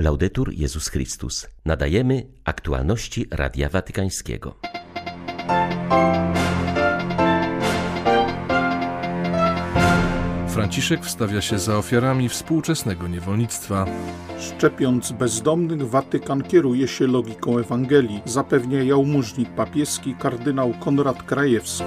Laudetur 0.00 0.52
Jezus 0.52 0.88
Chrystus. 0.88 1.46
Nadajemy 1.64 2.26
aktualności 2.44 3.26
Radia 3.30 3.68
Watykańskiego. 3.68 4.54
Franciszek 10.48 11.04
wstawia 11.04 11.40
się 11.40 11.58
za 11.58 11.78
ofiarami 11.78 12.28
współczesnego 12.28 13.08
niewolnictwa. 13.08 13.86
Szczepiąc 14.38 15.12
bezdomnych, 15.12 15.88
Watykan 15.88 16.42
kieruje 16.42 16.88
się 16.88 17.06
logiką 17.06 17.58
Ewangelii, 17.58 18.22
zapewnia 18.24 18.82
jałmużnik 18.82 19.50
papieski 19.50 20.14
kardynał 20.14 20.74
Konrad 20.80 21.22
Krajewski. 21.22 21.84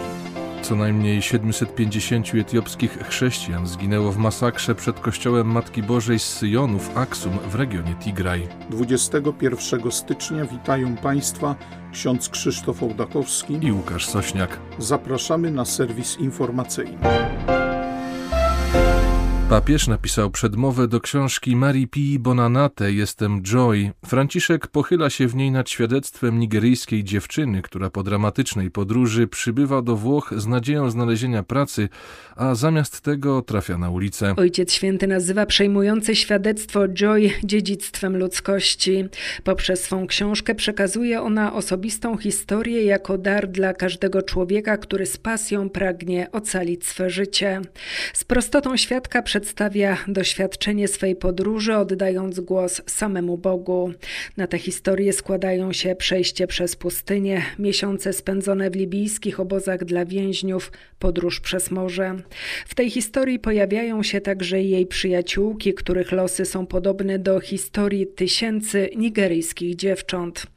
Co 0.64 0.76
najmniej 0.76 1.22
750 1.22 2.36
etiopskich 2.36 2.98
chrześcijan 3.10 3.68
zginęło 3.68 4.12
w 4.12 4.18
masakrze 4.18 4.76
przed 4.76 5.00
kościołem 5.00 5.48
Matki 5.48 5.84
Bożej 5.84 6.20
z 6.20 6.24
Syjonu 6.24 6.80
w 6.80 6.98
Aksum 6.98 7.40
w 7.50 7.56
regionie 7.56 7.96
Tigraj. 7.96 8.48
21 8.70 9.92
stycznia 9.92 10.46
witają 10.46 10.96
Państwa 10.96 11.56
ksiądz 11.92 12.30
Krzysztof 12.30 12.84
Ołdakowski 12.84 13.60
i 13.62 13.72
Łukasz 13.72 14.06
Sośniak. 14.06 14.60
Zapraszamy 14.80 15.52
na 15.52 15.66
serwis 15.66 16.20
informacyjny. 16.20 16.98
Papież 19.50 19.88
napisał 19.88 20.32
przedmowę 20.32 20.88
do 20.88 21.02
książki 21.02 21.56
Marii 21.56 21.88
Pii 21.88 22.20
Bonanate 22.20 22.94
Jestem 22.94 23.42
Joy. 23.42 23.92
Franciszek 24.06 24.68
pochyla 24.68 25.10
się 25.10 25.28
w 25.28 25.36
niej 25.36 25.52
nad 25.52 25.70
świadectwem 25.70 26.40
nigeryjskiej 26.40 27.04
dziewczyny, 27.04 27.62
która 27.62 27.90
po 27.90 28.04
dramatycznej 28.04 28.72
podróży 28.72 29.28
przybywa 29.28 29.82
do 29.82 29.96
Włoch 29.96 30.34
z 30.38 30.48
nadzieją 30.48 30.90
znalezienia 30.90 31.44
pracy, 31.44 31.90
a 32.36 32.56
zamiast 32.56 33.02
tego 33.02 33.42
trafia 33.42 33.78
na 33.78 33.90
ulicę. 33.90 34.34
Ojciec 34.38 34.74
Święty 34.74 35.08
nazywa 35.08 35.46
przejmujące 35.46 36.16
świadectwo 36.16 36.88
Joy 36.88 37.32
dziedzictwem 37.44 38.18
ludzkości. 38.18 39.06
Poprzez 39.44 39.84
swą 39.84 40.08
książkę 40.08 40.56
przekazuje 40.56 41.22
ona 41.22 41.54
osobistą 41.54 42.18
historię 42.18 42.84
jako 42.84 43.18
dar 43.18 43.48
dla 43.48 43.74
każdego 43.74 44.22
człowieka, 44.22 44.78
który 44.78 45.06
z 45.06 45.18
pasją 45.18 45.70
pragnie 45.70 46.32
ocalić 46.32 46.86
swe 46.86 47.10
życie. 47.10 47.62
Z 48.14 48.24
prostotą 48.24 48.78
świadka 48.78 49.22
przedstawia 49.34 49.98
doświadczenie 50.08 50.88
swej 50.88 51.16
podróży, 51.16 51.76
oddając 51.76 52.40
głos 52.40 52.82
samemu 52.86 53.38
Bogu. 53.38 53.94
Na 54.38 54.48
tę 54.48 54.58
historię 54.58 55.14
składają 55.14 55.74
się 55.74 55.96
przejście 55.96 56.48
przez 56.48 56.76
pustynię, 56.76 57.42
miesiące 57.60 58.14
spędzone 58.14 58.70
w 58.70 58.76
libijskich 58.76 59.40
obozach 59.40 59.86
dla 59.86 60.06
więźniów, 60.06 60.72
podróż 61.00 61.40
przez 61.40 61.72
morze. 61.72 62.16
W 62.66 62.76
tej 62.76 62.90
historii 62.90 63.40
pojawiają 63.40 64.04
się 64.04 64.22
także 64.22 64.62
jej 64.62 64.86
przyjaciółki, 64.86 65.74
których 65.74 66.12
losy 66.12 66.46
są 66.46 66.66
podobne 66.66 67.20
do 67.20 67.40
historii 67.40 68.08
tysięcy 68.08 68.90
nigeryjskich 68.96 69.76
dziewcząt. 69.76 70.48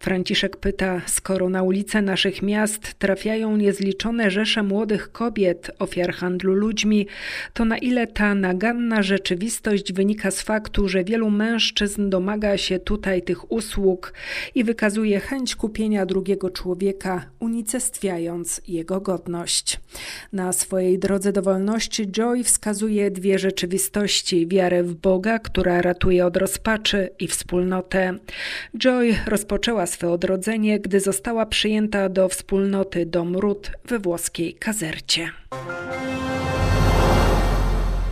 Franciszek 0.00 0.56
pyta, 0.56 1.02
skoro 1.06 1.48
na 1.48 1.62
ulice 1.62 2.02
naszych 2.02 2.42
miast 2.42 2.94
trafiają 2.94 3.56
niezliczone 3.56 4.30
rzesze 4.30 4.62
młodych 4.62 5.12
kobiet, 5.12 5.70
ofiar 5.78 6.14
handlu 6.14 6.54
ludźmi, 6.54 7.06
to 7.54 7.64
na 7.64 7.78
ile 7.78 8.06
ta 8.06 8.25
naganna 8.34 9.02
rzeczywistość 9.02 9.92
wynika 9.92 10.30
z 10.30 10.42
faktu, 10.42 10.88
że 10.88 11.04
wielu 11.04 11.30
mężczyzn 11.30 12.10
domaga 12.10 12.56
się 12.56 12.78
tutaj 12.78 13.22
tych 13.22 13.52
usług 13.52 14.12
i 14.54 14.64
wykazuje 14.64 15.20
chęć 15.20 15.56
kupienia 15.56 16.06
drugiego 16.06 16.50
człowieka, 16.50 17.26
unicestwiając 17.40 18.60
jego 18.68 19.00
godność. 19.00 19.80
Na 20.32 20.52
swojej 20.52 20.98
drodze 20.98 21.32
do 21.32 21.42
wolności 21.42 22.06
Joy 22.06 22.44
wskazuje 22.44 23.10
dwie 23.10 23.38
rzeczywistości: 23.38 24.46
wiarę 24.46 24.82
w 24.82 24.94
Boga, 24.94 25.38
która 25.38 25.82
ratuje 25.82 26.26
od 26.26 26.36
rozpaczy, 26.36 27.10
i 27.18 27.28
wspólnotę. 27.28 28.18
Joy 28.78 29.14
rozpoczęła 29.26 29.86
swe 29.86 30.10
odrodzenie, 30.10 30.80
gdy 30.80 31.00
została 31.00 31.46
przyjęta 31.46 32.08
do 32.08 32.28
wspólnoty 32.28 33.06
Dom 33.06 33.36
Ród 33.36 33.70
we 33.84 33.98
włoskiej 33.98 34.54
Kazercie. 34.54 35.30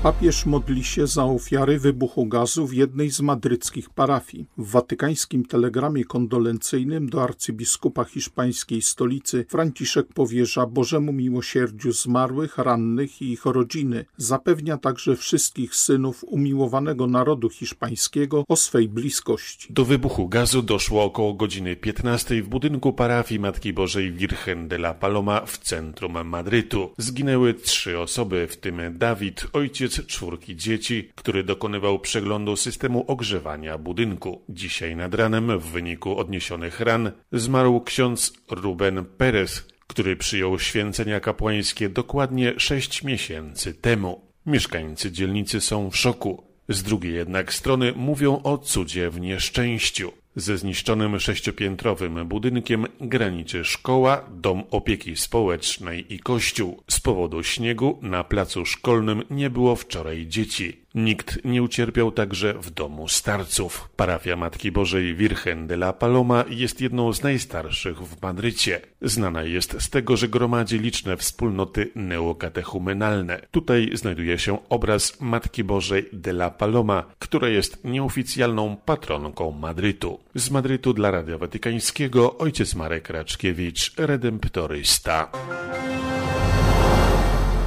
Papież 0.05 0.47
modli 0.47 0.85
się 0.85 1.07
za 1.07 1.25
ofiary 1.25 1.79
wybuchu 1.79 2.27
gazu 2.27 2.67
w 2.67 2.73
jednej 2.73 3.11
z 3.11 3.21
madryckich 3.21 3.91
parafii. 3.91 4.47
W 4.59 4.71
watykańskim 4.71 5.45
telegramie 5.45 6.05
kondolencyjnym 6.05 7.09
do 7.09 7.23
arcybiskupa 7.23 8.05
hiszpańskiej 8.05 8.83
stolicy 8.83 9.45
Franciszek 9.49 10.07
powierza 10.15 10.67
Bożemu 10.67 11.13
miłosierdziu 11.13 11.93
zmarłych, 11.93 12.59
rannych 12.59 13.23
i 13.23 13.33
ich 13.33 13.45
rodziny. 13.45 14.05
Zapewnia 14.17 14.79
także 14.79 15.17
wszystkich 15.17 15.75
synów 15.75 16.25
umiłowanego 16.25 17.07
narodu 17.07 17.51
hiszpańskiego 17.51 18.45
o 18.49 18.57
swej 18.57 18.89
bliskości. 18.89 19.73
Do 19.73 19.85
wybuchu 19.85 20.29
gazu 20.29 20.63
doszło 20.63 21.05
około 21.05 21.35
godziny 21.35 21.77
15 21.77 22.43
w 22.43 22.49
budynku 22.49 22.93
parafii 22.93 23.41
Matki 23.41 23.73
Bożej 23.73 24.13
Virgen 24.13 24.69
de 24.69 24.77
la 24.77 24.95
Paloma 24.95 25.47
w 25.47 25.59
centrum 25.59 26.29
Madrytu. 26.29 26.91
Zginęły 26.99 27.55
trzy 27.55 27.99
osoby, 27.99 28.49
w 28.51 28.57
tym 28.57 28.99
Dawid, 28.99 29.47
ojciec 29.53 29.94
czwórki 30.03 30.57
dzieci, 30.57 31.11
który 31.15 31.45
dokonywał 31.45 31.99
przeglądu 31.99 32.57
systemu 32.57 33.05
ogrzewania 33.07 33.79
budynku. 33.79 34.43
Dzisiaj 34.49 34.97
nad 34.97 35.15
ranem, 35.15 35.59
w 35.59 35.65
wyniku 35.65 36.19
odniesionych 36.19 36.81
ran, 36.81 37.13
zmarł 37.33 37.81
ksiądz 37.81 38.33
Ruben 38.51 39.05
Perez, 39.05 39.69
który 39.87 40.17
przyjął 40.17 40.59
święcenia 40.59 41.21
kapłańskie 41.21 41.89
dokładnie 41.89 42.55
sześć 42.57 43.03
miesięcy 43.03 43.75
temu. 43.75 44.21
Mieszkańcy 44.47 45.13
dzielnicy 45.13 45.61
są 45.61 45.91
w 45.91 45.97
szoku. 45.97 46.45
Z 46.69 46.83
drugiej 46.83 47.15
jednak 47.15 47.55
strony 47.55 47.93
mówią 47.97 48.41
o 48.43 48.59
cudzie 48.59 49.11
w 49.11 49.21
nieszczęściu. 49.21 50.13
Ze 50.37 50.59
zniszczonym 50.59 51.21
sześciopiętrowym 51.21 52.29
budynkiem 52.29 52.87
graniczy 53.01 53.65
szkoła, 53.65 54.25
dom 54.31 54.63
opieki 54.71 55.17
społecznej 55.17 56.15
i 56.15 56.19
kościół. 56.19 56.83
Z 56.91 57.01
powodu 57.01 57.43
śniegu 57.43 57.99
na 58.03 58.25
placu 58.25 58.67
szkolnym 58.67 59.23
nie 59.31 59.51
było 59.51 59.77
wczoraj 59.77 60.27
dzieci. 60.27 60.85
Nikt 60.95 61.45
nie 61.45 61.63
ucierpiał 61.63 62.13
także 62.13 62.55
w 62.55 62.71
domu 62.71 63.09
starców. 63.09 63.89
Parafia 63.97 64.37
Matki 64.37 64.73
Bożej 64.73 65.15
Virgen 65.15 65.67
de 65.67 65.75
la 65.75 65.93
Paloma 65.93 66.45
jest 66.49 66.81
jedną 66.81 67.13
z 67.13 67.23
najstarszych 67.23 67.99
w 67.99 68.23
Madrycie. 68.23 68.81
Znana 69.03 69.43
jest 69.43 69.77
z 69.83 69.91
tego, 69.91 70.17
że 70.17 70.29
gromadzi 70.29 70.79
liczne 70.79 71.17
wspólnoty 71.17 71.91
neokatechumenalne. 71.95 73.41
Tutaj 73.51 73.91
znajduje 73.93 74.39
się 74.39 74.69
obraz 74.69 75.21
Matki 75.21 75.65
Bożej 75.65 76.09
de 76.13 76.31
la 76.31 76.51
Paloma, 76.51 77.05
która 77.19 77.49
jest 77.49 77.85
nieoficjalną 77.85 78.77
patronką 78.77 79.51
Madrytu. 79.51 80.24
Z 80.37 80.51
Madrytu 80.51 80.93
dla 80.93 81.11
Radia 81.11 81.39
Watykańskiego 81.39 82.39
ojciec 82.39 82.75
Marek 82.75 83.11
Raczkiewicz, 83.11 83.93
redemptorysta. 83.97 85.31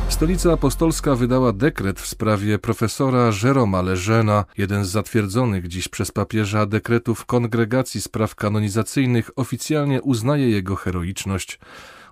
Stolica 0.10 0.54
Apostolska 0.54 1.16
wydała 1.16 1.54
dekret 1.54 2.02
w 2.02 2.08
sprawie 2.08 2.60
profesora 2.60 3.32
Jeroma 3.44 3.82
Leżena, 3.82 4.46
jeden 4.58 4.86
z 4.86 4.90
zatwierdzonych 4.90 5.68
dziś 5.68 5.88
przez 5.88 6.12
papieża 6.12 6.66
dekretów 6.66 7.26
Kongregacji 7.26 8.02
Spraw 8.02 8.36
Kanonizacyjnych 8.36 9.32
oficjalnie 9.36 10.02
uznaje 10.02 10.50
jego 10.50 10.76
heroiczność. 10.76 11.60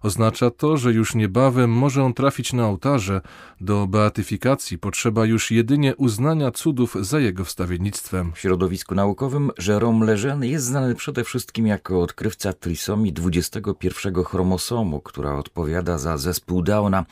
Oznacza 0.05 0.49
to, 0.51 0.77
że 0.77 0.93
już 0.93 1.15
niebawem 1.15 1.71
może 1.71 2.03
on 2.03 2.13
trafić 2.13 2.53
na 2.53 2.67
ołtarze. 2.67 3.21
Do 3.61 3.87
beatyfikacji 3.87 4.77
potrzeba 4.77 5.25
już 5.25 5.51
jedynie 5.51 5.95
uznania 5.95 6.51
cudów 6.51 6.95
za 7.01 7.19
jego 7.19 7.45
wstawiennictwem. 7.45 8.31
W 8.33 8.39
środowisku 8.39 8.95
naukowym 8.95 9.51
Jérôme 9.59 10.05
Lejeune 10.05 10.47
jest 10.47 10.65
znany 10.65 10.95
przede 10.95 11.23
wszystkim 11.23 11.67
jako 11.67 12.01
odkrywca 12.01 12.53
trisomii 12.53 13.13
21 13.13 14.23
chromosomu, 14.23 15.01
która 15.01 15.37
odpowiada 15.37 15.97
za 15.97 16.17
zespół 16.17 16.61
Downa. 16.61 17.05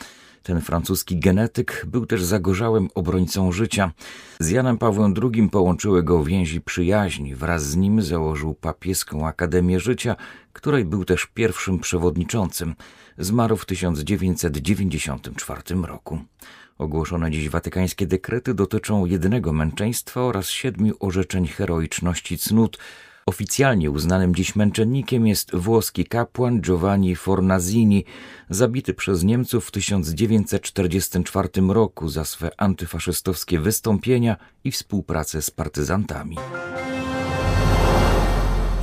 Ten 0.43 0.61
francuski 0.61 1.19
genetyk 1.19 1.85
był 1.87 2.05
też 2.05 2.23
zagorzałym 2.23 2.89
obrońcą 2.95 3.51
życia. 3.51 3.91
Z 4.39 4.49
Janem 4.49 4.77
Pawłem 4.77 5.13
II 5.23 5.49
połączyły 5.49 6.03
go 6.03 6.23
więzi 6.23 6.61
przyjaźni. 6.61 7.35
Wraz 7.35 7.65
z 7.65 7.75
nim 7.75 8.01
założył 8.01 8.53
papieską 8.53 9.27
Akademię 9.27 9.79
Życia, 9.79 10.15
której 10.53 10.85
był 10.85 11.05
też 11.05 11.25
pierwszym 11.25 11.79
przewodniczącym. 11.79 12.75
Zmarł 13.17 13.57
w 13.57 13.65
1994 13.65 15.61
roku. 15.83 16.19
Ogłoszone 16.77 17.31
dziś 17.31 17.49
watykańskie 17.49 18.07
dekrety 18.07 18.53
dotyczą 18.53 19.05
jednego 19.05 19.53
męczeństwa 19.53 20.21
oraz 20.21 20.49
siedmiu 20.49 20.93
orzeczeń 20.99 21.47
heroiczności 21.47 22.37
cnót, 22.37 22.77
Oficjalnie 23.25 23.91
uznanym 23.91 24.35
dziś 24.35 24.55
męczennikiem 24.55 25.27
jest 25.27 25.55
włoski 25.55 26.05
kapłan 26.05 26.61
Giovanni 26.61 27.15
Fornazini, 27.15 28.05
zabity 28.49 28.93
przez 28.93 29.23
Niemców 29.23 29.65
w 29.65 29.71
1944 29.71 31.49
roku 31.67 32.09
za 32.09 32.25
swe 32.25 32.49
antyfaszystowskie 32.57 33.59
wystąpienia 33.59 34.37
i 34.63 34.71
współpracę 34.71 35.41
z 35.41 35.51
partyzantami. 35.51 36.37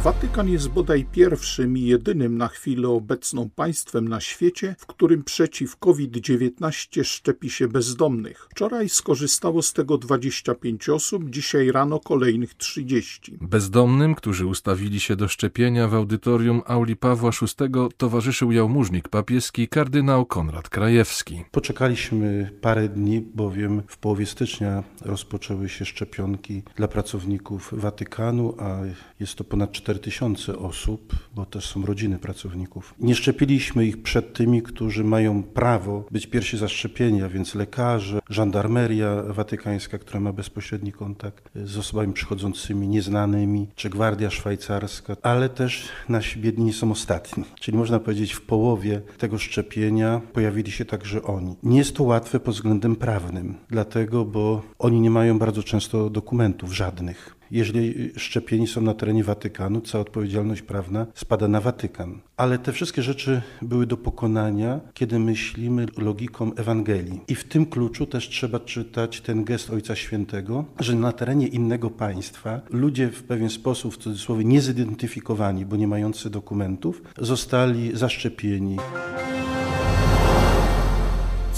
Watykan 0.05 0.49
jest 0.49 0.69
bodaj 0.69 1.05
pierwszym 1.13 1.77
i 1.77 1.83
jedynym 1.83 2.39
na 2.39 2.49
chwilę 2.49 2.89
obecną 2.89 3.51
państwem 3.51 4.09
na 4.09 4.21
świecie, 4.21 4.77
w 4.79 4.87
którym 4.87 5.25
przeciw 5.25 5.77
COVID-19 5.77 7.05
szczepi 7.05 7.51
się 7.51 7.69
bezdomnych. 7.69 8.49
Wczoraj 8.51 8.89
skorzystało 8.89 9.63
z 9.63 9.73
tego 9.73 9.99
25 9.99 10.89
osób, 10.89 11.31
dzisiaj 11.31 11.73
rano 11.73 12.01
kolejnych 12.01 12.55
30. 12.55 13.39
Bezdomnym, 13.41 14.15
którzy 14.15 14.47
ustawili 14.47 15.01
się 15.01 15.17
do 15.17 15.29
szczepienia 15.29 15.89
w 15.89 15.95
audytorium 15.95 16.63
Auli 16.67 16.97
Pawła 16.97 17.31
VI 17.31 17.71
towarzyszył 17.97 18.53
jałmużnik 18.53 19.09
papieski 19.09 19.69
kardynał 19.69 20.27
Konrad 20.27 20.69
Krajewski. 20.69 21.45
Poczekaliśmy 21.51 22.51
parę 22.61 22.89
dni, 22.89 23.21
bowiem 23.21 23.83
w 23.87 23.99
połowie 23.99 24.27
stycznia 24.27 24.83
rozpoczęły 25.01 25.69
się 25.69 25.85
szczepionki 25.85 26.63
dla 26.77 26.89
pracowników 26.89 27.69
Watykanu, 27.73 28.55
a 28.59 28.79
jest 29.21 29.35
to 29.35 29.45
ponad 29.45 29.73
4 29.73 29.90
4000 29.95 30.59
osób, 30.59 31.15
bo 31.35 31.47
też 31.47 31.67
są 31.67 31.87
rodziny 31.87 32.19
pracowników. 32.19 32.95
Nie 33.01 33.15
szczepiliśmy 33.15 33.87
ich 33.87 34.03
przed 34.03 34.33
tymi, 34.33 34.63
którzy 34.63 35.05
mają 35.05 35.43
prawo 35.43 36.05
być 36.11 36.27
pierwsi 36.27 36.59
zaszczepieni, 36.59 37.23
a 37.23 37.29
więc 37.29 37.55
lekarze, 37.55 38.19
żandarmeria 38.29 39.23
watykańska, 39.23 39.99
która 39.99 40.21
ma 40.21 40.33
bezpośredni 40.33 40.93
kontakt 40.93 41.51
z 41.55 41.79
osobami 41.79 42.13
przychodzącymi 42.13 42.89
nieznanymi, 42.89 43.69
czy 43.75 43.91
gwardia 43.91 44.31
szwajcarska, 44.31 45.17
ale 45.23 45.49
też 45.49 45.89
nasi 46.09 46.41
biedni 46.41 46.73
są 46.73 46.91
ostatni. 46.91 47.45
Czyli 47.61 47.79
można 47.79 47.99
powiedzieć, 47.99 48.33
w 48.33 48.43
połowie 48.43 49.03
tego 49.19 49.39
szczepienia 49.39 50.21
pojawili 50.33 50.73
się 50.73 50.85
także 50.85 51.23
oni. 51.23 51.57
Nie 51.63 51.79
jest 51.79 51.97
to 51.97 52.05
łatwe 52.05 52.41
pod 52.41 52.55
względem 52.55 52.97
prawnym, 52.97 53.55
dlatego, 53.69 54.25
bo 54.25 54.63
oni 54.79 55.01
nie 55.01 55.11
mają 55.11 55.39
bardzo 55.39 55.63
często 55.63 56.11
dokumentów 56.11 56.73
żadnych. 56.73 57.40
Jeżeli 57.51 58.11
szczepieni 58.17 58.67
są 58.67 58.81
na 58.81 58.95
terenie 58.95 59.25
Watykanu, 59.25 59.81
cała 59.81 60.03
odpowiedzialność 60.03 60.63
prawna 60.63 61.07
spada 61.15 61.49
na 61.49 61.61
Watykan. 61.61 62.21
Ale 62.37 62.59
te 62.59 62.73
wszystkie 62.73 63.03
rzeczy 63.03 63.43
były 63.63 63.87
do 63.87 63.97
pokonania, 63.97 64.81
kiedy 64.95 65.19
myślimy 65.19 65.87
logiką 65.99 66.55
Ewangelii. 66.55 67.21
I 67.29 67.35
w 67.35 67.45
tym 67.45 67.67
kluczu 67.67 68.07
też 68.07 68.29
trzeba 68.29 68.61
czytać 68.61 69.21
ten 69.21 69.45
gest 69.45 69.71
Ojca 69.71 69.97
Świętego, 69.97 70.65
że 70.81 70.95
na 70.95 71.13
terenie 71.13 71.47
innego 71.47 71.91
państwa 71.91 72.61
ludzie 72.71 73.09
w 73.09 73.23
pewien 73.23 73.51
sposób, 73.51 73.95
w 73.95 73.99
cudzysłowie, 73.99 74.45
niezidentyfikowani, 74.45 75.67
bo 75.67 75.77
nie 75.77 75.89
mający 75.89 76.31
dokumentów, 76.31 77.03
zostali 77.19 77.97
zaszczepieni. 77.97 78.77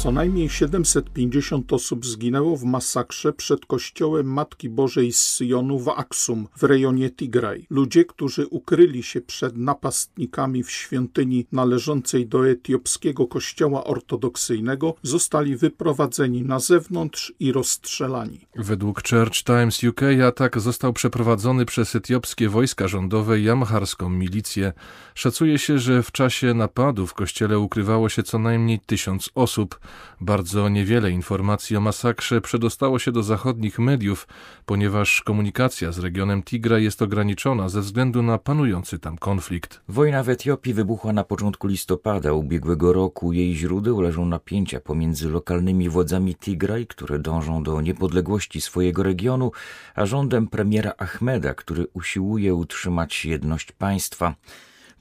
Co 0.03 0.13
najmniej 0.13 0.49
750 0.49 1.73
osób 1.73 2.07
zginęło 2.07 2.57
w 2.57 2.65
masakrze 2.65 3.33
przed 3.33 3.67
kościołem 3.67 4.33
Matki 4.33 4.69
Bożej 4.69 5.13
z 5.13 5.21
Syjonu 5.21 5.79
w 5.79 5.89
Aksum 5.89 6.49
w 6.57 6.63
rejonie 6.63 7.11
Tigraj. 7.11 7.67
Ludzie, 7.71 8.05
którzy 8.05 8.47
ukryli 8.47 9.03
się 9.03 9.21
przed 9.21 9.57
napastnikami 9.57 10.63
w 10.63 10.71
świątyni 10.71 11.47
należącej 11.53 12.27
do 12.27 12.49
etiopskiego 12.49 13.27
kościoła 13.27 13.85
ortodoksyjnego, 13.85 14.95
zostali 15.03 15.57
wyprowadzeni 15.57 16.43
na 16.43 16.59
zewnątrz 16.59 17.33
i 17.41 17.53
rozstrzelani. 17.53 18.41
Według 18.57 19.09
Church 19.09 19.45
Times 19.45 19.85
UK 19.85 20.01
atak 20.29 20.61
został 20.61 20.93
przeprowadzony 20.93 21.65
przez 21.65 21.97
etiopskie 21.97 22.49
wojska 22.49 22.89
rządowe 22.89 23.41
i 23.41 23.51
amharską 23.51 24.09
milicję. 24.09 24.73
Szacuje 25.15 25.59
się, 25.59 25.79
że 25.79 26.03
w 26.03 26.13
czasie 26.13 26.55
napadu 26.55 27.07
w 27.07 27.15
kościele 27.15 27.59
ukrywało 27.59 28.09
się 28.09 28.23
co 28.23 28.39
najmniej 28.39 28.81
tysiąc 28.87 29.31
osób. 29.35 29.79
Bardzo 30.21 30.69
niewiele 30.69 31.11
informacji 31.11 31.77
o 31.77 31.81
masakrze 31.81 32.41
przedostało 32.41 32.99
się 32.99 33.13
do 33.13 33.23
zachodnich 33.23 33.79
mediów, 33.79 34.29
ponieważ 34.67 35.23
komunikacja 35.23 35.93
z 35.93 35.99
regionem 35.99 36.43
Tigra 36.43 36.79
jest 36.79 37.03
ograniczona 37.03 37.69
ze 37.69 37.81
względu 37.81 38.23
na 38.23 38.39
panujący 38.39 38.99
tam 38.99 39.19
konflikt. 39.19 39.81
Wojna 39.89 40.23
w 40.23 40.29
Etiopii 40.29 40.75
wybuchła 40.75 41.13
na 41.13 41.25
początku 41.25 41.67
listopada 41.67 42.33
ubiegłego 42.33 42.93
roku. 42.93 43.33
Jej 43.33 43.55
źródeł 43.55 44.01
leżą 44.01 44.27
napięcia 44.27 44.81
pomiędzy 44.81 45.29
lokalnymi 45.29 45.89
władzami 45.89 46.35
Tigraj, 46.37 46.87
które 46.87 47.19
dążą 47.19 47.63
do 47.63 47.81
niepodległości 47.81 48.61
swojego 48.61 49.03
regionu, 49.03 49.53
a 49.95 50.07
rządem 50.07 50.49
premiera 50.49 50.93
Ahmeda, 50.99 51.55
który 51.55 51.87
usiłuje 51.93 52.55
utrzymać 52.55 53.25
jedność 53.25 53.73
państwa. 53.73 54.35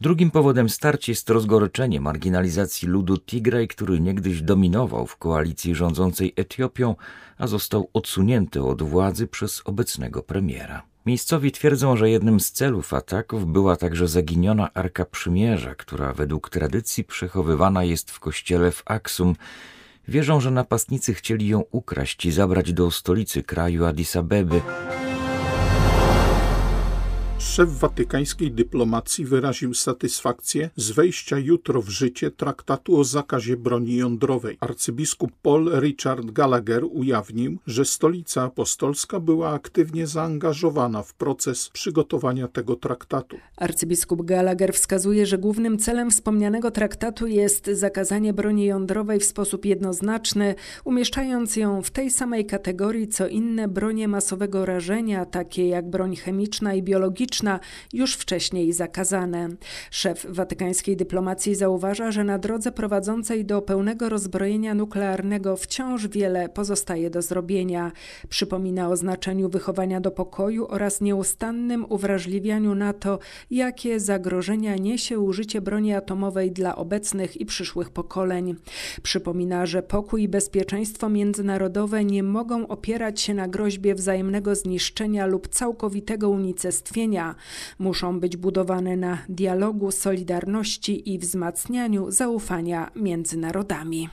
Drugim 0.01 0.31
powodem 0.31 0.69
starcia 0.69 1.11
jest 1.11 1.29
rozgoryczenie 1.29 2.01
marginalizacji 2.01 2.87
ludu 2.87 3.17
Tigraj, 3.17 3.67
który 3.67 3.99
niegdyś 3.99 4.41
dominował 4.41 5.07
w 5.07 5.17
koalicji 5.17 5.75
rządzącej 5.75 6.33
Etiopią, 6.35 6.95
a 7.37 7.47
został 7.47 7.89
odsunięty 7.93 8.63
od 8.63 8.81
władzy 8.81 9.27
przez 9.27 9.61
obecnego 9.65 10.23
premiera. 10.23 10.83
Miejscowi 11.05 11.51
twierdzą, 11.51 11.97
że 11.97 12.09
jednym 12.09 12.39
z 12.39 12.51
celów 12.51 12.93
ataków 12.93 13.51
była 13.51 13.75
także 13.75 14.07
zaginiona 14.07 14.73
Arka 14.73 15.05
Przymierza, 15.05 15.75
która 15.75 16.13
według 16.13 16.49
tradycji 16.49 17.03
przechowywana 17.03 17.83
jest 17.83 18.11
w 18.11 18.19
kościele 18.19 18.71
w 18.71 18.83
Aksum. 18.85 19.35
Wierzą, 20.07 20.39
że 20.39 20.51
napastnicy 20.51 21.13
chcieli 21.13 21.47
ją 21.47 21.63
ukraść 21.71 22.25
i 22.25 22.31
zabrać 22.31 22.73
do 22.73 22.91
stolicy 22.91 23.43
kraju 23.43 23.85
Addis 23.85 24.15
Abeby. 24.15 24.61
Szef 27.41 27.69
watykańskiej 27.69 28.51
dyplomacji 28.51 29.25
wyraził 29.25 29.73
satysfakcję 29.73 30.69
z 30.75 30.91
wejścia 30.91 31.37
jutro 31.37 31.81
w 31.81 31.89
życie 31.89 32.31
traktatu 32.31 32.99
o 32.99 33.03
zakazie 33.03 33.57
broni 33.57 33.95
jądrowej. 33.95 34.57
Arcybiskup 34.59 35.31
Paul 35.41 35.79
Richard 35.79 36.31
Gallagher 36.31 36.83
ujawnił, 36.91 37.57
że 37.67 37.85
stolica 37.85 38.43
apostolska 38.43 39.19
była 39.19 39.49
aktywnie 39.49 40.07
zaangażowana 40.07 41.03
w 41.03 41.13
proces 41.13 41.69
przygotowania 41.69 42.47
tego 42.47 42.75
traktatu. 42.75 43.37
Arcybiskup 43.57 44.25
Gallagher 44.25 44.73
wskazuje, 44.73 45.25
że 45.25 45.37
głównym 45.37 45.77
celem 45.77 46.11
wspomnianego 46.11 46.71
traktatu 46.71 47.27
jest 47.27 47.65
zakazanie 47.65 48.33
broni 48.33 48.65
jądrowej 48.65 49.19
w 49.19 49.25
sposób 49.25 49.65
jednoznaczny, 49.65 50.55
umieszczając 50.83 51.55
ją 51.55 51.81
w 51.81 51.91
tej 51.91 52.11
samej 52.11 52.45
kategorii 52.45 53.07
co 53.07 53.27
inne 53.27 53.67
bronie 53.67 54.07
masowego 54.07 54.65
rażenia, 54.65 55.25
takie 55.25 55.67
jak 55.67 55.89
broń 55.89 56.15
chemiczna 56.15 56.73
i 56.73 56.83
biologiczna 56.83 57.30
już 57.93 58.15
wcześniej 58.15 58.73
zakazane. 58.73 59.49
Szef 59.91 60.25
watykańskiej 60.29 60.97
dyplomacji 60.97 61.55
zauważa, 61.55 62.11
że 62.11 62.23
na 62.23 62.37
drodze 62.37 62.71
prowadzącej 62.71 63.45
do 63.45 63.61
pełnego 63.61 64.09
rozbrojenia 64.09 64.75
nuklearnego 64.75 65.57
wciąż 65.57 66.07
wiele 66.07 66.49
pozostaje 66.49 67.09
do 67.09 67.21
zrobienia. 67.21 67.91
Przypomina 68.29 68.89
o 68.89 68.95
znaczeniu 68.95 69.49
wychowania 69.49 70.01
do 70.01 70.11
pokoju 70.11 70.67
oraz 70.69 71.01
nieustannym 71.01 71.85
uwrażliwianiu 71.89 72.75
na 72.75 72.93
to, 72.93 73.19
jakie 73.51 73.99
zagrożenia 73.99 74.75
niesie 74.75 75.19
użycie 75.19 75.61
broni 75.61 75.93
atomowej 75.93 76.51
dla 76.51 76.75
obecnych 76.75 77.41
i 77.41 77.45
przyszłych 77.45 77.89
pokoleń. 77.89 78.55
Przypomina, 79.03 79.65
że 79.65 79.83
pokój 79.83 80.23
i 80.23 80.27
bezpieczeństwo 80.27 81.09
międzynarodowe 81.09 82.05
nie 82.05 82.23
mogą 82.23 82.67
opierać 82.67 83.21
się 83.21 83.33
na 83.33 83.47
groźbie 83.47 83.95
wzajemnego 83.95 84.55
zniszczenia 84.55 85.25
lub 85.25 85.47
całkowitego 85.47 86.29
unicestwienia, 86.29 87.20
muszą 87.79 88.19
być 88.19 88.37
budowane 88.37 88.97
na 88.97 89.17
dialogu, 89.29 89.91
solidarności 89.91 91.13
i 91.13 91.19
wzmacnianiu 91.19 92.11
zaufania 92.11 92.91
między 92.95 93.37
narodami. 93.37 94.09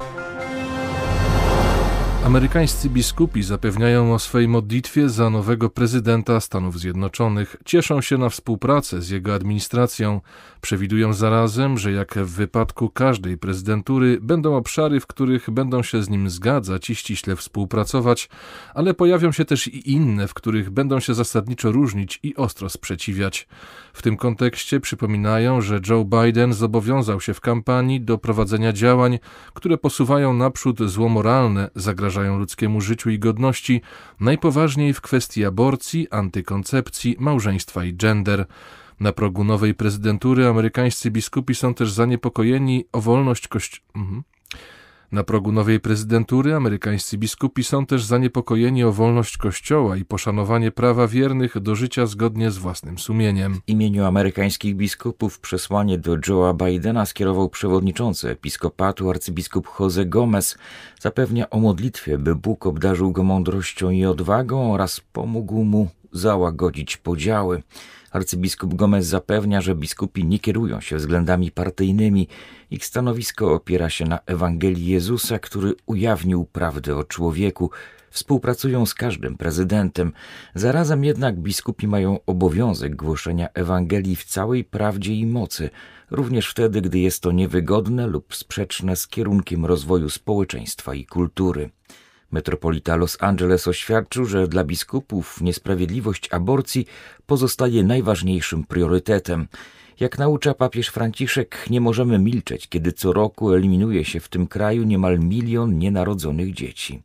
Amerykańscy 2.28 2.90
biskupi 2.90 3.42
zapewniają 3.42 4.14
o 4.14 4.18
swej 4.18 4.48
modlitwie 4.48 5.08
za 5.08 5.30
nowego 5.30 5.70
prezydenta 5.70 6.40
Stanów 6.40 6.78
Zjednoczonych, 6.80 7.56
cieszą 7.64 8.00
się 8.00 8.18
na 8.18 8.28
współpracę 8.28 9.02
z 9.02 9.10
jego 9.10 9.34
administracją, 9.34 10.20
przewidują 10.60 11.12
zarazem, 11.12 11.78
że 11.78 11.92
jak 11.92 12.14
w 12.14 12.34
wypadku 12.34 12.90
każdej 12.90 13.38
prezydentury 13.38 14.18
będą 14.20 14.56
obszary, 14.56 15.00
w 15.00 15.06
których 15.06 15.50
będą 15.50 15.82
się 15.82 16.02
z 16.02 16.10
nim 16.10 16.30
zgadzać 16.30 16.90
i 16.90 16.94
ściśle 16.94 17.36
współpracować, 17.36 18.28
ale 18.74 18.94
pojawią 18.94 19.32
się 19.32 19.44
też 19.44 19.68
i 19.68 19.92
inne, 19.92 20.28
w 20.28 20.34
których 20.34 20.70
będą 20.70 21.00
się 21.00 21.14
zasadniczo 21.14 21.72
różnić 21.72 22.20
i 22.22 22.36
ostro 22.36 22.68
sprzeciwiać. 22.68 23.48
W 23.92 24.02
tym 24.02 24.16
kontekście 24.16 24.80
przypominają, 24.80 25.60
że 25.60 25.80
Joe 25.88 26.04
Biden 26.04 26.52
zobowiązał 26.52 27.20
się 27.20 27.34
w 27.34 27.40
kampanii 27.40 28.00
do 28.00 28.18
prowadzenia 28.18 28.72
działań, 28.72 29.18
które 29.54 29.78
posuwają 29.78 30.32
naprzód 30.32 30.78
zło 30.90 31.08
moralne, 31.08 31.70
zagrażają 32.18 32.38
ludzkiemu 32.38 32.80
życiu 32.80 33.10
i 33.10 33.18
godności, 33.18 33.80
najpoważniej 34.20 34.94
w 34.94 35.00
kwestii 35.00 35.44
aborcji, 35.44 36.08
antykoncepcji, 36.10 37.16
małżeństwa 37.18 37.84
i 37.84 37.94
gender. 37.94 38.46
Na 39.00 39.12
progu 39.12 39.44
nowej 39.44 39.74
prezydentury 39.74 40.46
amerykańscy 40.46 41.10
biskupi 41.10 41.54
są 41.54 41.74
też 41.74 41.92
zaniepokojeni 41.92 42.84
o 42.92 43.00
wolność 43.00 43.48
kościoła. 43.48 43.86
Mhm. 43.96 44.22
Na 45.12 45.24
progu 45.24 45.52
nowej 45.52 45.80
prezydentury 45.80 46.54
amerykańscy 46.54 47.18
biskupi 47.18 47.64
są 47.64 47.86
też 47.86 48.04
zaniepokojeni 48.04 48.84
o 48.84 48.92
wolność 48.92 49.36
Kościoła 49.36 49.96
i 49.96 50.04
poszanowanie 50.04 50.70
prawa 50.70 51.08
wiernych 51.08 51.60
do 51.60 51.74
życia 51.74 52.06
zgodnie 52.06 52.50
z 52.50 52.58
własnym 52.58 52.98
sumieniem. 52.98 53.54
W 53.54 53.68
imieniu 53.68 54.04
amerykańskich 54.04 54.76
biskupów 54.76 55.40
przesłanie 55.40 55.98
do 55.98 56.16
Joe'a 56.16 56.54
Bidena 56.56 57.06
skierował 57.06 57.48
przewodniczący 57.48 58.30
episkopatu 58.30 59.10
arcybiskup 59.10 59.68
Jose 59.80 60.06
Gomez. 60.06 60.58
Zapewnia 61.00 61.50
o 61.50 61.60
modlitwie, 61.60 62.18
by 62.18 62.34
Bóg 62.34 62.66
obdarzył 62.66 63.12
go 63.12 63.22
mądrością 63.22 63.90
i 63.90 64.04
odwagą 64.04 64.72
oraz 64.72 65.00
pomógł 65.12 65.64
mu 65.64 65.88
załagodzić 66.12 66.96
podziały. 66.96 67.62
Arcybiskup 68.10 68.74
Gomez 68.74 69.06
zapewnia, 69.06 69.60
że 69.60 69.74
biskupi 69.74 70.24
nie 70.24 70.38
kierują 70.38 70.80
się 70.80 70.96
względami 70.96 71.50
partyjnymi. 71.50 72.28
Ich 72.70 72.86
stanowisko 72.86 73.54
opiera 73.54 73.90
się 73.90 74.04
na 74.04 74.18
Ewangelii 74.26 74.86
Jezusa, 74.86 75.38
który 75.38 75.74
ujawnił 75.86 76.44
prawdę 76.44 76.96
o 76.96 77.04
człowieku. 77.04 77.70
Współpracują 78.10 78.86
z 78.86 78.94
każdym 78.94 79.36
prezydentem. 79.36 80.12
Zarazem 80.54 81.04
jednak 81.04 81.36
biskupi 81.40 81.88
mają 81.88 82.18
obowiązek 82.26 82.96
głoszenia 82.96 83.48
Ewangelii 83.54 84.16
w 84.16 84.24
całej 84.24 84.64
prawdzie 84.64 85.14
i 85.14 85.26
mocy, 85.26 85.70
również 86.10 86.50
wtedy, 86.50 86.80
gdy 86.80 86.98
jest 86.98 87.22
to 87.22 87.32
niewygodne 87.32 88.06
lub 88.06 88.34
sprzeczne 88.34 88.96
z 88.96 89.08
kierunkiem 89.08 89.66
rozwoju 89.66 90.10
społeczeństwa 90.10 90.94
i 90.94 91.06
kultury. 91.06 91.70
Metropolita 92.32 92.96
Los 92.96 93.16
Angeles 93.20 93.68
oświadczył, 93.68 94.24
że 94.24 94.48
dla 94.48 94.64
biskupów 94.64 95.40
niesprawiedliwość 95.40 96.32
aborcji 96.32 96.86
pozostaje 97.26 97.84
najważniejszym 97.84 98.64
priorytetem. 98.64 99.48
Jak 100.00 100.18
naucza 100.18 100.54
papież 100.54 100.88
Franciszek, 100.88 101.66
nie 101.70 101.80
możemy 101.80 102.18
milczeć, 102.18 102.68
kiedy 102.68 102.92
co 102.92 103.12
roku 103.12 103.52
eliminuje 103.52 104.04
się 104.04 104.20
w 104.20 104.28
tym 104.28 104.46
kraju 104.46 104.84
niemal 104.84 105.18
milion 105.18 105.78
nienarodzonych 105.78 106.54
dzieci. 106.54 107.02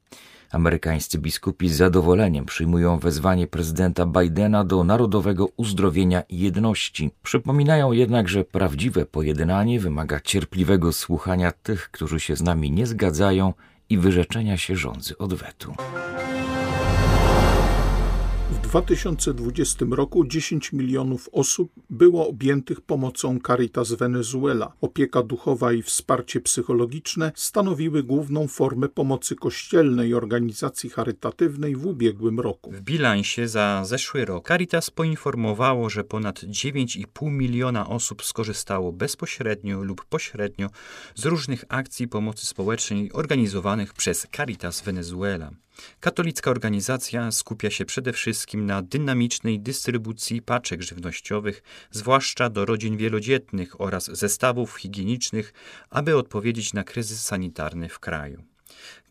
Amerykańscy 0.51 1.17
biskupi 1.19 1.69
z 1.69 1.75
zadowoleniem 1.75 2.45
przyjmują 2.45 2.99
wezwanie 2.99 3.47
prezydenta 3.47 4.05
Bidena 4.05 4.63
do 4.63 4.83
narodowego 4.83 5.49
uzdrowienia 5.57 6.21
i 6.29 6.39
jedności. 6.39 7.11
Przypominają 7.23 7.91
jednak, 7.91 8.29
że 8.29 8.43
prawdziwe 8.43 9.05
pojednanie 9.05 9.79
wymaga 9.79 10.19
cierpliwego 10.19 10.93
słuchania 10.93 11.51
tych, 11.51 11.91
którzy 11.91 12.19
się 12.19 12.35
z 12.35 12.41
nami 12.41 12.71
nie 12.71 12.87
zgadzają 12.87 13.53
i 13.89 13.97
wyrzeczenia 13.97 14.57
się 14.57 14.75
rządzy 14.75 15.17
odwetu. 15.17 15.75
W 18.51 18.57
2020 18.61 19.85
roku 19.91 20.25
10 20.25 20.73
milionów 20.73 21.29
osób 21.31 21.71
było 21.89 22.27
objętych 22.27 22.81
pomocą 22.81 23.39
Caritas 23.47 23.93
Venezuela. 23.93 24.73
Opieka 24.81 25.23
duchowa 25.23 25.73
i 25.73 25.81
wsparcie 25.81 26.41
psychologiczne 26.41 27.31
stanowiły 27.35 28.03
główną 28.03 28.47
formę 28.47 28.89
pomocy 28.89 29.35
kościelnej 29.35 30.13
organizacji 30.13 30.89
charytatywnej 30.89 31.75
w 31.75 31.85
ubiegłym 31.85 32.39
roku. 32.39 32.71
W 32.71 32.81
bilansie 32.81 33.47
za 33.47 33.81
zeszły 33.85 34.25
rok 34.25 34.47
Caritas 34.47 34.89
poinformowało, 34.89 35.89
że 35.89 36.03
ponad 36.03 36.39
9,5 36.39 37.31
miliona 37.31 37.89
osób 37.89 38.23
skorzystało 38.23 38.91
bezpośrednio 38.91 39.83
lub 39.83 40.05
pośrednio 40.05 40.69
z 41.15 41.25
różnych 41.25 41.65
akcji 41.69 42.07
pomocy 42.07 42.45
społecznej 42.45 43.13
organizowanych 43.13 43.93
przez 43.93 44.27
Caritas 44.35 44.81
Venezuela. 44.81 45.51
Katolicka 45.99 46.51
organizacja 46.51 47.31
skupia 47.31 47.69
się 47.69 47.85
przede 47.85 48.13
wszystkim 48.13 48.65
na 48.65 48.81
dynamicznej 48.81 49.59
dystrybucji 49.59 50.41
paczek 50.41 50.81
żywnościowych, 50.81 51.63
zwłaszcza 51.91 52.49
do 52.49 52.65
rodzin 52.65 52.97
wielodzietnych 52.97 53.81
oraz 53.81 54.05
zestawów 54.05 54.75
higienicznych, 54.75 55.53
aby 55.89 56.17
odpowiedzieć 56.17 56.73
na 56.73 56.83
kryzys 56.83 57.23
sanitarny 57.23 57.89
w 57.89 57.99
kraju. 57.99 58.52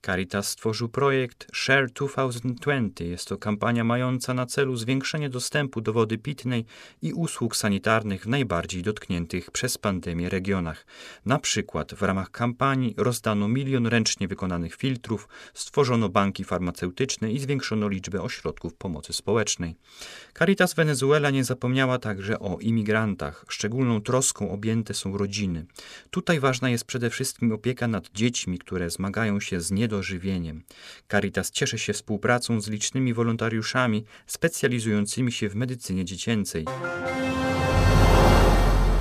Caritas 0.07 0.49
stworzył 0.49 0.89
projekt 0.89 1.47
Share 1.55 1.91
2020. 1.91 3.05
Jest 3.05 3.29
to 3.29 3.39
kampania 3.39 3.85
mająca 3.85 4.35
na 4.35 4.47
celu 4.47 4.77
zwiększenie 4.77 5.29
dostępu 5.29 5.81
do 5.81 5.93
wody 5.93 6.19
pitnej 6.19 6.65
i 7.03 7.13
usług 7.13 7.57
sanitarnych 7.57 8.25
w 8.25 8.29
najbardziej 8.29 8.83
dotkniętych 8.83 9.51
przez 9.51 9.79
pandemię 9.79 10.29
regionach. 10.29 10.87
Na 11.27 11.39
przykład 11.39 11.95
w 11.95 12.03
ramach 12.03 12.31
kampanii 12.31 12.95
rozdano 12.97 13.49
milion 13.49 13.87
ręcznie 13.87 14.29
wykonanych 14.29 14.75
filtrów, 14.77 15.29
stworzono 15.55 16.09
banki 16.09 16.45
farmaceutyczne 16.45 17.33
i 17.33 17.39
zwiększono 17.39 17.89
liczbę 17.89 18.23
ośrodków 18.23 18.75
pomocy 18.75 19.13
społecznej. 19.13 19.77
Caritas 20.39 20.75
Venezuela 20.75 21.31
nie 21.31 21.45
zapomniała 21.45 21.99
także 21.99 22.39
o 22.39 22.59
imigrantach. 22.61 23.45
Szczególną 23.49 24.01
troską 24.01 24.51
objęte 24.51 24.95
są 24.95 25.19
rodziny. 25.19 25.67
Tutaj 26.11 26.41
ważna 26.41 26.71
jest 26.71 26.85
przede 26.85 27.11
wszystkim 27.11 27.53
opieka 27.53 27.89
nad 27.89 28.11
dziećmi, 28.11 28.59
które 28.59 28.91
zmagają 28.91 29.41
się 29.43 29.61
z 29.61 29.71
niedożywieniem 29.71 30.13
dożywieniem. 30.13 30.63
Caritas 31.09 31.51
cieszy 31.51 31.79
się 31.79 31.93
współpracą 31.93 32.61
z 32.61 32.69
licznymi 32.69 33.15
wolontariuszami 33.15 34.05
specjalizującymi 34.27 35.33
się 35.33 35.49
w 35.49 35.55
medycynie 35.55 36.05
dziecięcej. 36.05 36.65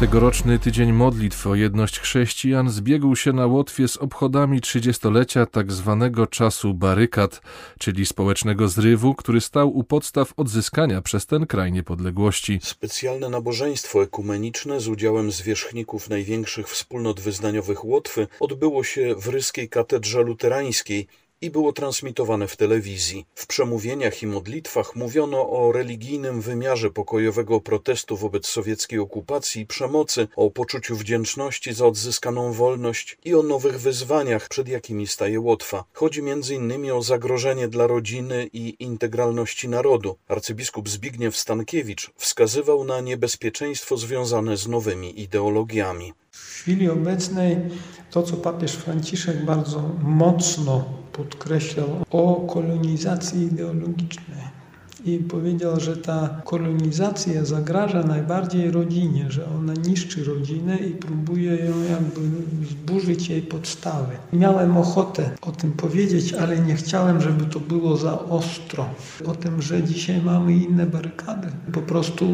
Tegoroczny 0.01 0.59
tydzień 0.59 0.93
modlitw 0.93 1.47
o 1.47 1.55
jedność 1.55 1.99
chrześcijan 1.99 2.69
zbiegł 2.69 3.15
się 3.15 3.33
na 3.33 3.47
Łotwie 3.47 3.87
z 3.87 3.97
obchodami 3.97 4.61
trzydziestolecia 4.61 5.45
tak 5.45 5.71
zwanego 5.71 6.27
czasu 6.27 6.73
barykad, 6.73 7.41
czyli 7.79 8.05
społecznego 8.05 8.67
zrywu, 8.67 9.15
który 9.15 9.41
stał 9.41 9.77
u 9.77 9.83
podstaw 9.83 10.33
odzyskania 10.37 11.01
przez 11.01 11.25
ten 11.25 11.47
kraj 11.47 11.71
niepodległości. 11.71 12.59
Specjalne 12.63 13.29
nabożeństwo 13.29 14.03
ekumeniczne 14.03 14.79
z 14.79 14.87
udziałem 14.87 15.31
zwierzchników 15.31 16.09
największych 16.09 16.69
wspólnot 16.69 17.19
wyznaniowych 17.19 17.85
Łotwy 17.85 18.27
odbyło 18.39 18.83
się 18.83 19.15
w 19.15 19.27
Ryskiej 19.27 19.69
Katedrze 19.69 20.21
Luterańskiej, 20.21 21.07
i 21.41 21.49
było 21.49 21.73
transmitowane 21.73 22.47
w 22.47 22.57
telewizji. 22.57 23.25
W 23.35 23.47
przemówieniach 23.47 24.23
i 24.23 24.27
modlitwach 24.27 24.95
mówiono 24.95 25.49
o 25.49 25.71
religijnym 25.71 26.41
wymiarze 26.41 26.89
pokojowego 26.89 27.59
protestu 27.59 28.17
wobec 28.17 28.47
sowieckiej 28.47 28.99
okupacji 28.99 29.61
i 29.61 29.65
przemocy, 29.65 30.27
o 30.35 30.51
poczuciu 30.51 30.95
wdzięczności 30.95 31.73
za 31.73 31.85
odzyskaną 31.85 32.53
wolność 32.53 33.17
i 33.25 33.35
o 33.35 33.43
nowych 33.43 33.81
wyzwaniach, 33.81 34.49
przed 34.49 34.67
jakimi 34.67 35.07
staje 35.07 35.39
Łotwa. 35.39 35.83
Chodzi 35.93 36.19
m.in. 36.19 36.91
o 36.91 37.01
zagrożenie 37.01 37.67
dla 37.67 37.87
rodziny 37.87 38.49
i 38.53 38.75
integralności 38.83 39.69
narodu. 39.69 40.17
Arcybiskup 40.27 40.89
Zbigniew 40.89 41.37
Stankiewicz 41.37 42.11
wskazywał 42.15 42.83
na 42.83 43.01
niebezpieczeństwo 43.01 43.97
związane 43.97 44.57
z 44.57 44.67
nowymi 44.67 45.21
ideologiami. 45.21 46.13
W 46.33 46.37
chwili 46.37 46.89
obecnej 46.89 47.57
to, 48.11 48.23
co 48.23 48.37
papież 48.37 48.71
Franciszek 48.71 49.45
bardzo 49.45 49.89
mocno 50.03 50.85
podkreślał 51.13 51.89
o 52.11 52.35
kolonizacji 52.35 53.43
ideologicznej 53.43 54.60
i 55.05 55.17
powiedział, 55.17 55.79
że 55.79 55.97
ta 55.97 56.41
kolonizacja 56.45 57.45
zagraża 57.45 58.03
najbardziej 58.03 58.71
rodzinie, 58.71 59.25
że 59.29 59.45
ona 59.59 59.73
niszczy 59.73 60.23
rodzinę 60.23 60.77
i 60.77 60.91
próbuje 60.91 61.55
ją 61.55 61.73
jakby 61.89 62.21
zburzyć 62.65 63.29
jej 63.29 63.41
podstawy. 63.41 64.15
Miałem 64.33 64.77
ochotę 64.77 65.29
o 65.41 65.51
tym 65.51 65.71
powiedzieć, 65.71 66.33
ale 66.33 66.59
nie 66.59 66.75
chciałem, 66.75 67.21
żeby 67.21 67.45
to 67.45 67.59
było 67.59 67.97
za 67.97 68.19
ostro. 68.19 68.85
O 69.25 69.35
tym, 69.35 69.61
że 69.61 69.83
dzisiaj 69.83 70.21
mamy 70.21 70.53
inne 70.53 70.85
barykady. 70.85 71.47
Po 71.73 71.81
prostu 71.81 72.25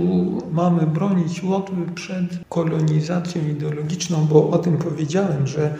mamy 0.52 0.88
bronić 0.88 1.44
Łotwy 1.44 1.76
przed 1.96 2.26
kolonizacją 2.50 3.48
ideologiczną, 3.48 4.26
bo 4.26 4.50
o 4.50 4.58
tym 4.58 4.78
powiedziałem, 4.78 5.48
że 5.48 5.76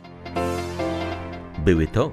Były 1.65 1.87
to 1.87 2.13